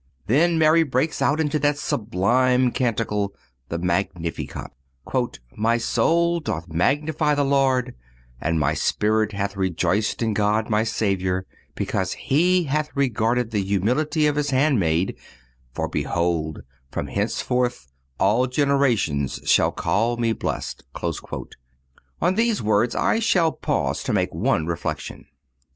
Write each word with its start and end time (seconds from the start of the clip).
Then 0.25 0.57
Mary 0.57 0.81
breaks 0.81 1.21
out 1.21 1.39
into 1.39 1.59
that 1.59 1.77
sublime 1.77 2.71
canticle, 2.71 3.35
the 3.69 3.77
Magnificat: 3.77 4.71
"My 5.55 5.77
soul 5.77 6.39
doth 6.39 6.67
magnify 6.67 7.35
the 7.35 7.43
Lord, 7.45 7.93
and 8.41 8.59
my 8.59 8.73
spirit 8.73 9.33
hath 9.33 9.55
rejoiced 9.55 10.23
in 10.23 10.33
God 10.33 10.71
my 10.71 10.83
Savior, 10.83 11.45
because 11.75 12.13
He 12.13 12.63
hath 12.63 12.89
regarded 12.95 13.51
the 13.51 13.61
humility 13.61 14.25
of 14.25 14.37
his 14.37 14.49
handmaid, 14.49 15.19
for 15.71 15.87
behold 15.87 16.63
from 16.91 17.05
henceforth 17.05 17.87
all 18.19 18.47
generations 18.47 19.39
shall 19.45 19.71
call 19.71 20.17
me 20.17 20.33
blessed."(247) 20.33 21.51
On 22.23 22.33
these 22.33 22.59
words 22.63 22.95
I 22.95 23.19
shall 23.19 23.51
pause 23.51 24.01
to 24.05 24.13
make 24.13 24.33
one 24.33 24.65
reflection. 24.65 25.27